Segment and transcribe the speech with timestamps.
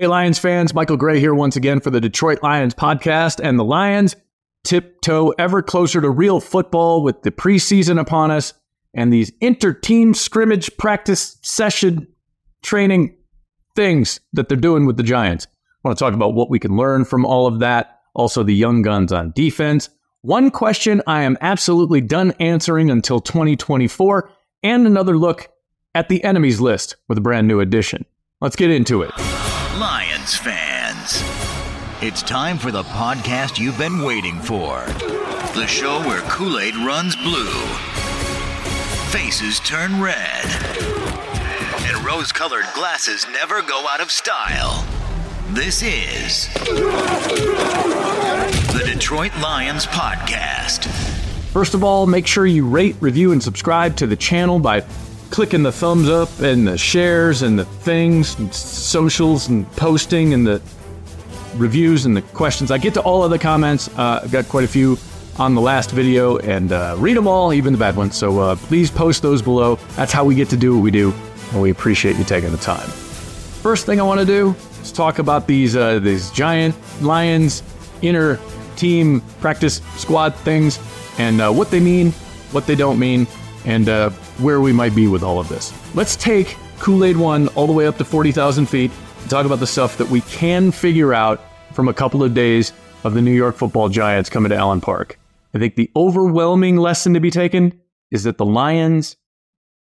[0.00, 3.38] Hey, Lions fans, Michael Grey here once again for the Detroit Lions podcast.
[3.40, 4.16] And the Lions
[4.64, 8.54] tiptoe ever closer to real football with the preseason upon us
[8.92, 12.08] and these inter team scrimmage practice session
[12.64, 13.16] training
[13.76, 15.46] things that they're doing with the Giants.
[15.84, 18.00] I want to talk about what we can learn from all of that.
[18.14, 19.90] Also, the young guns on defense.
[20.22, 24.28] One question I am absolutely done answering until 2024,
[24.64, 25.50] and another look
[25.94, 28.04] at the enemies list with a brand new addition.
[28.40, 29.12] Let's get into it.
[29.78, 31.22] Lions fans,
[32.00, 34.84] it's time for the podcast you've been waiting for.
[35.56, 37.50] The show where Kool Aid runs blue,
[39.10, 40.44] faces turn red,
[41.86, 44.86] and rose colored glasses never go out of style.
[45.50, 46.46] This is
[48.72, 50.86] the Detroit Lions Podcast.
[51.52, 54.84] First of all, make sure you rate, review, and subscribe to the channel by
[55.34, 60.46] clicking the thumbs up and the shares and the things, and socials and posting and
[60.46, 60.62] the
[61.56, 62.70] reviews and the questions.
[62.70, 63.88] I get to all of the comments.
[63.98, 64.96] Uh, I've got quite a few
[65.36, 68.16] on the last video and uh, read them all, even the bad ones.
[68.16, 69.74] So uh, please post those below.
[69.96, 71.12] That's how we get to do what we do,
[71.50, 72.88] and we appreciate you taking the time.
[72.88, 77.64] First thing I want to do is talk about these uh, these giant lions
[78.02, 78.38] inner
[78.76, 80.78] team practice squad things
[81.18, 82.12] and uh, what they mean,
[82.52, 83.26] what they don't mean,
[83.64, 85.72] and uh, where we might be with all of this.
[85.94, 88.90] Let's take Kool Aid 1 all the way up to 40,000 feet
[89.20, 91.40] and talk about the stuff that we can figure out
[91.72, 92.72] from a couple of days
[93.04, 95.18] of the New York football Giants coming to Allen Park.
[95.54, 99.16] I think the overwhelming lesson to be taken is that the Lions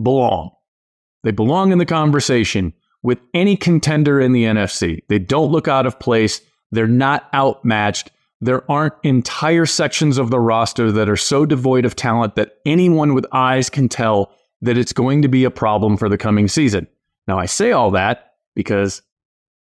[0.00, 0.50] belong.
[1.22, 5.02] They belong in the conversation with any contender in the NFC.
[5.08, 6.40] They don't look out of place.
[6.70, 8.10] They're not outmatched.
[8.46, 13.12] There aren't entire sections of the roster that are so devoid of talent that anyone
[13.12, 16.86] with eyes can tell that it's going to be a problem for the coming season.
[17.26, 19.02] Now, I say all that because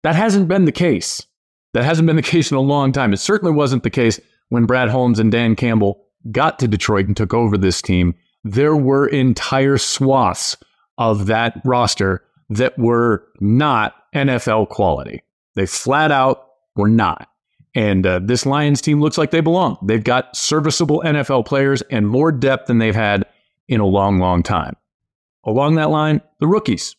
[0.04, 1.26] that hasn't been the case.
[1.74, 3.14] That hasn't been the case in a long time.
[3.14, 7.18] It certainly wasn't the case when Brad Holmes and Dan Campbell got to Detroit and
[7.18, 8.14] took over this team.
[8.44, 10.56] There were entire swaths
[11.00, 15.24] of that roster that were not NFL quality.
[15.56, 17.28] They flat out were not.
[17.78, 19.78] And uh, this Lions team looks like they belong.
[19.84, 23.24] They've got serviceable NFL players and more depth than they've had
[23.68, 24.76] in a long, long time.
[25.46, 26.96] Along that line, the rookies.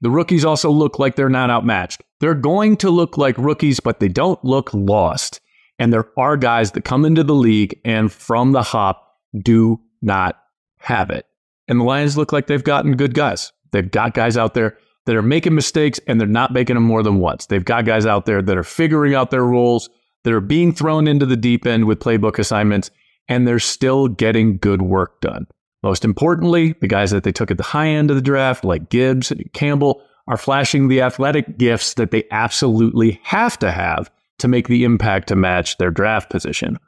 [0.00, 2.02] The rookies also look like they're not outmatched.
[2.18, 5.40] They're going to look like rookies, but they don't look lost.
[5.78, 10.40] And there are guys that come into the league and from the hop do not
[10.78, 11.24] have it.
[11.68, 13.52] And the Lions look like they've gotten good guys.
[13.70, 17.04] They've got guys out there that are making mistakes and they're not making them more
[17.04, 17.46] than once.
[17.46, 19.88] They've got guys out there that are figuring out their roles
[20.24, 22.90] that are being thrown into the deep end with playbook assignments,
[23.28, 25.46] and they're still getting good work done.
[25.82, 28.90] Most importantly, the guys that they took at the high end of the draft, like
[28.90, 34.48] Gibbs and Campbell, are flashing the athletic gifts that they absolutely have to have to
[34.48, 36.78] make the impact to match their draft position.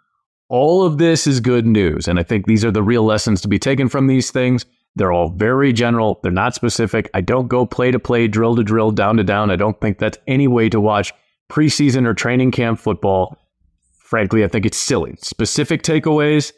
[0.48, 3.48] All of this is good news, and I think these are the real lessons to
[3.48, 4.66] be taken from these things.
[4.96, 7.08] They're all very general, they're not specific.
[7.14, 9.50] I don't go play to play, drill to drill, down to down.
[9.50, 11.14] I don't think that's any way to watch
[11.50, 13.36] preseason or training camp football,
[13.98, 15.16] frankly, I think it's silly.
[15.20, 16.52] Specific takeaways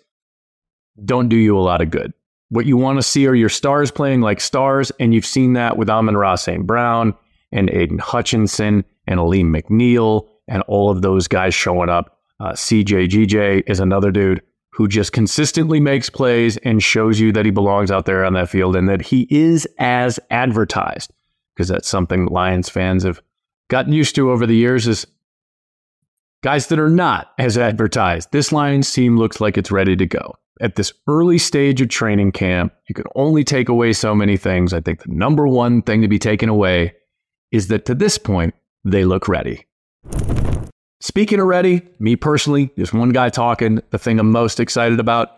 [1.04, 2.12] don't do you a lot of good.
[2.50, 5.76] What you want to see are your stars playing like stars, and you've seen that
[5.76, 6.66] with Amon-Ra St.
[6.66, 7.14] Brown
[7.50, 12.18] and Aidan Hutchinson and Alim McNeil and all of those guys showing up.
[12.40, 17.44] Uh, CJ GJ is another dude who just consistently makes plays and shows you that
[17.44, 21.12] he belongs out there on that field and that he is as advertised
[21.54, 23.20] because that's something Lions fans have
[23.68, 25.06] gotten used to over the years is
[26.42, 28.30] guys that are not as advertised.
[28.32, 30.34] This Lions team looks like it's ready to go.
[30.60, 34.72] At this early stage of training camp, you can only take away so many things.
[34.72, 36.94] I think the number one thing to be taken away
[37.50, 38.54] is that to this point,
[38.84, 39.66] they look ready.
[41.00, 45.28] Speaking of ready, me personally, just one guy talking, the thing I'm most excited about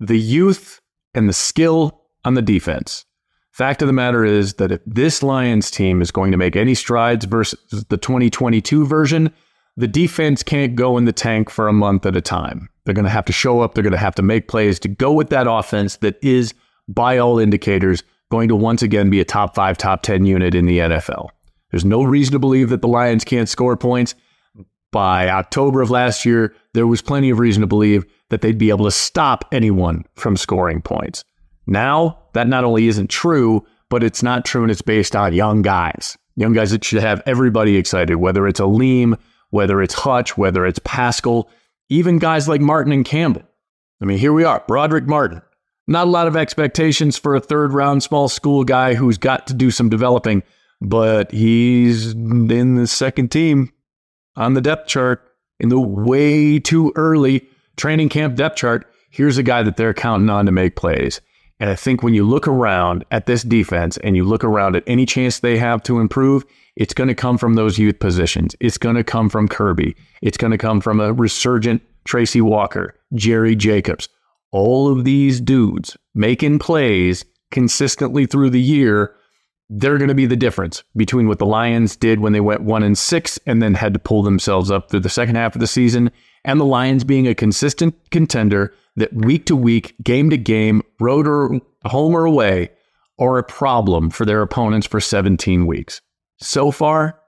[0.00, 0.80] the youth
[1.14, 3.04] and the skill on the defense.
[3.52, 6.74] Fact of the matter is that if this Lions team is going to make any
[6.74, 9.30] strides versus the 2022 version,
[9.76, 12.70] the defense can't go in the tank for a month at a time.
[12.84, 13.74] They're going to have to show up.
[13.74, 16.54] They're going to have to make plays to go with that offense that is,
[16.88, 20.64] by all indicators, going to once again be a top five, top 10 unit in
[20.64, 21.28] the NFL.
[21.70, 24.14] There's no reason to believe that the Lions can't score points.
[24.92, 28.70] By October of last year, there was plenty of reason to believe that they'd be
[28.70, 31.24] able to stop anyone from scoring points.
[31.66, 35.62] Now, that not only isn't true, but it's not true and it's based on young
[35.62, 36.16] guys.
[36.36, 39.16] Young guys that should have everybody excited, whether it's Alim,
[39.50, 41.50] whether it's Hutch, whether it's Paschal,
[41.90, 43.42] even guys like Martin and Campbell.
[44.00, 45.42] I mean, here we are, Brodric Martin.
[45.86, 49.54] Not a lot of expectations for a third round small school guy who's got to
[49.54, 50.42] do some developing,
[50.80, 53.72] but he's in the second team
[54.36, 55.22] on the depth chart
[55.60, 58.86] in the way too early training camp depth chart.
[59.10, 61.20] Here's a guy that they're counting on to make plays.
[61.62, 64.82] And I think when you look around at this defense and you look around at
[64.88, 66.44] any chance they have to improve,
[66.74, 68.56] it's going to come from those youth positions.
[68.58, 69.94] It's going to come from Kerby.
[70.22, 74.08] It's going to come from a resurgent Tracy Walker, Jerry Jacobs.
[74.50, 79.14] All of these dudes making plays consistently through the year,
[79.70, 82.82] they're going to be the difference between what the Lions did when they went one
[82.82, 85.68] and six and then had to pull themselves up through the second half of the
[85.68, 86.10] season,
[86.44, 91.26] and the Lions being a consistent contender that week to week, game to game, road
[91.26, 92.70] or home or away,
[93.18, 96.00] are a problem for their opponents for 17 weeks.
[96.38, 97.20] So far,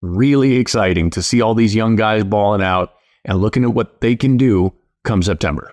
[0.00, 2.94] really exciting to see all these young guys balling out
[3.24, 4.72] and looking at what they can do
[5.04, 5.72] come September.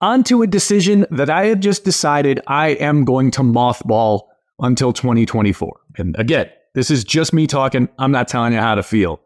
[0.00, 4.22] On to a decision that I have just decided I am going to mothball
[4.58, 5.80] until 2024.
[5.98, 7.88] And again, this is just me talking.
[7.98, 9.20] I'm not telling you how to feel.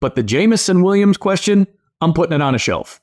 [0.00, 1.66] But the Jameson Williams question,
[2.00, 3.00] I'm putting it on a shelf.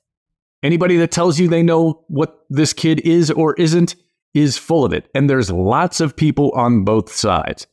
[0.63, 3.95] Anybody that tells you they know what this kid is or isn't
[4.33, 5.07] is full of it.
[5.13, 7.67] And there's lots of people on both sides.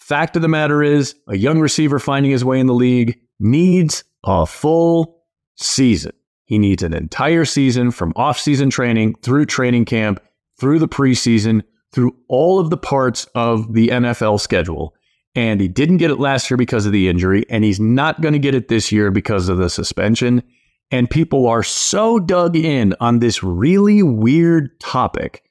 [0.00, 4.04] Fact of the matter is, a young receiver finding his way in the league needs
[4.24, 5.24] a full
[5.56, 6.12] season.
[6.44, 10.20] He needs an entire season from off-season training through training camp,
[10.60, 11.62] through the preseason,
[11.92, 14.94] through all of the parts of the NFL schedule.
[15.36, 18.32] And he didn't get it last year because of the injury, and he's not going
[18.32, 20.42] to get it this year because of the suspension.
[20.90, 25.44] And people are so dug in on this really weird topic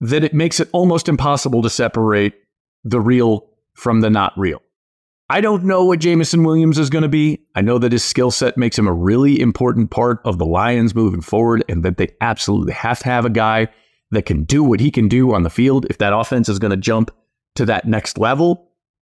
[0.00, 2.34] that it makes it almost impossible to separate
[2.82, 4.60] the real from the not real.
[5.30, 7.46] I don't know what Jameson Williams is going to be.
[7.54, 10.94] I know that his skill set makes him a really important part of the Lions
[10.94, 13.68] moving forward, and that they absolutely have to have a guy
[14.10, 16.72] that can do what he can do on the field if that offense is going
[16.72, 17.10] to jump
[17.54, 18.71] to that next level.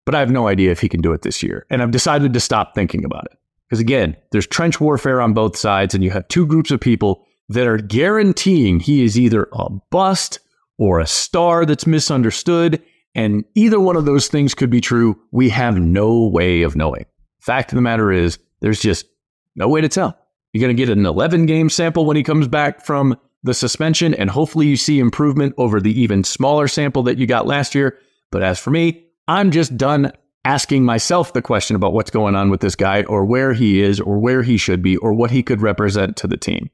[0.09, 1.67] But I have no idea if he can do it this year.
[1.69, 3.37] And I've decided to stop thinking about it.
[3.67, 7.27] Because again, there's trench warfare on both sides, and you have two groups of people
[7.49, 10.39] that are guaranteeing he is either a bust
[10.79, 12.81] or a star that's misunderstood.
[13.13, 15.15] And either one of those things could be true.
[15.29, 17.05] We have no way of knowing.
[17.39, 19.05] Fact of the matter is, there's just
[19.55, 20.17] no way to tell.
[20.53, 24.15] You're going to get an 11 game sample when he comes back from the suspension,
[24.15, 27.99] and hopefully you see improvement over the even smaller sample that you got last year.
[28.31, 30.11] But as for me, I'm just done
[30.43, 33.99] asking myself the question about what's going on with this guy or where he is
[33.99, 36.71] or where he should be or what he could represent to the team.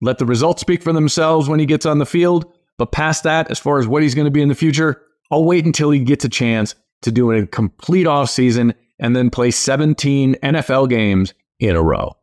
[0.00, 2.52] Let the results speak for themselves when he gets on the field.
[2.76, 5.02] But past that, as far as what he's going to be in the future,
[5.32, 9.50] I'll wait until he gets a chance to do a complete offseason and then play
[9.50, 12.16] 17 NFL games in a row.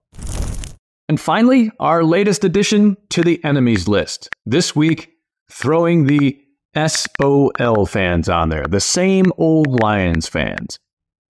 [1.09, 4.29] And finally, our latest addition to the enemies list.
[4.45, 5.11] This week,
[5.51, 6.41] throwing the
[6.75, 10.79] SOL fans on there, the same old Lions fans.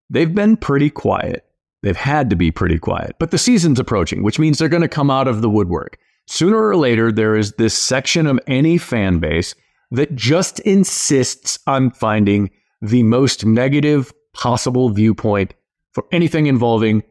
[0.10, 1.46] They've been pretty quiet.
[1.84, 3.16] They've had to be pretty quiet.
[3.20, 5.98] But the season's approaching, which means they're going to come out of the woodwork.
[6.28, 9.54] Sooner or later, there is this section of any fan base
[9.92, 12.50] that just insists on finding
[12.82, 15.54] the most negative possible viewpoint
[15.94, 17.04] for anything involving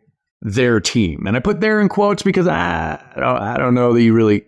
[0.43, 1.27] their team.
[1.27, 4.45] And I put there in quotes because ah, I, I don't know that you really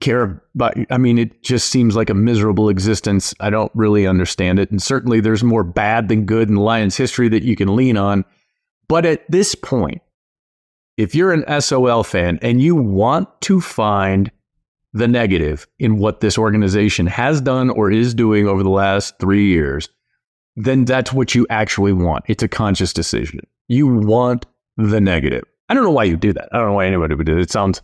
[0.00, 0.74] care about.
[0.90, 3.34] I mean, it just seems like a miserable existence.
[3.40, 4.70] I don't really understand it.
[4.70, 8.24] And certainly there's more bad than good in Lions history that you can lean on.
[8.88, 10.02] But at this point,
[10.96, 14.30] if you're an SOL fan and you want to find
[14.92, 19.46] the negative in what this organization has done or is doing over the last three
[19.46, 19.88] years,
[20.56, 22.24] then that's what you actually want.
[22.28, 23.40] It's a conscious decision.
[23.68, 25.44] You want the negative.
[25.68, 26.48] I don't know why you do that.
[26.52, 27.42] I don't know why anybody would do it.
[27.42, 27.82] It sounds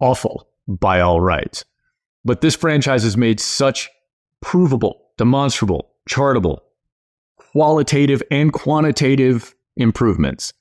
[0.00, 1.64] awful by all rights.
[2.24, 3.90] But this franchise has made such
[4.40, 6.60] provable, demonstrable, chartable,
[7.36, 10.52] qualitative, and quantitative improvements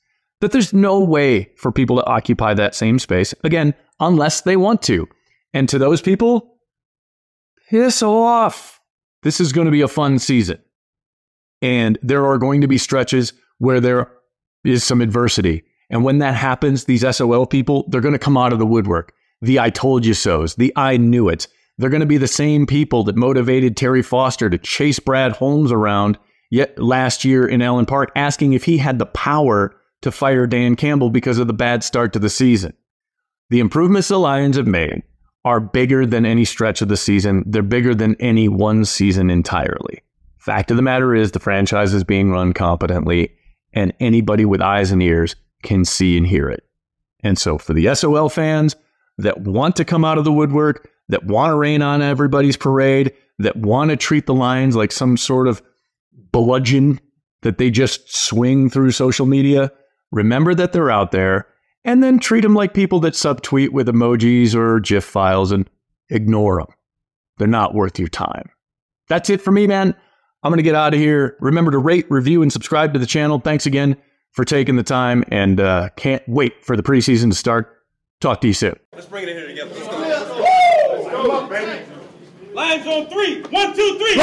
[0.41, 4.81] that there's no way for people to occupy that same space again, unless they want
[4.84, 5.08] to.
[5.53, 6.58] And to those people,
[7.70, 8.81] piss off.
[9.24, 10.60] This is going to be a fun season.
[11.62, 14.12] And there are going to be stretches where there
[14.63, 15.63] is some adversity.
[15.91, 19.13] And when that happens, these SOL people, they're going to come out of the woodwork.
[19.41, 21.48] The I told you so's, the I knew it.
[21.77, 25.71] They're going to be the same people that motivated Terry Foster to chase Brad Holmes
[25.71, 26.17] around
[26.51, 30.75] yet last year in Allen Park, asking if he had the power to fire Dan
[30.75, 32.74] Campbell because of the bad start to the season.
[33.50, 35.03] The improvements the Lions have made
[35.43, 37.43] are bigger than any stretch of the season.
[37.48, 40.03] They're bigger than any one season entirely.
[40.38, 43.36] Fact of the matter is, the franchise is being run competently,
[43.74, 46.63] and anybody with eyes and ears can see and hear it.
[47.24, 48.75] And so, for the SOL fans
[49.18, 53.13] that want to come out of the woodwork, that want to rain on everybody's parade,
[53.39, 55.62] that want to treat the Lions like some sort of
[56.32, 57.00] bludgeon
[57.41, 59.72] that they just swing through social media,
[60.12, 61.48] remember that they're out there
[61.84, 65.70] and then treat them like people that subtweet with emojis or GIF files and
[66.10, 66.74] ignore them.
[67.38, 68.50] They're not worth your time.
[69.08, 69.96] That's it for me, man.
[70.44, 71.38] I'm going to get out of here.
[71.39, 73.39] Remember to rate, review, and subscribe to the channel.
[73.39, 73.98] Thanks again
[74.32, 77.81] for taking the time and uh, can't wait for the preseason to start.
[78.22, 78.75] Talk to you soon.
[78.94, 79.72] Let's bring it in here together.
[79.74, 80.00] Let's go.
[80.94, 81.86] Let's go, baby.
[82.54, 83.42] Lions on three.
[83.50, 84.16] One, two, three.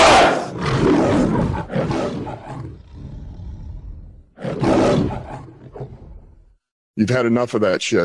[6.95, 8.01] You've had enough of that shit.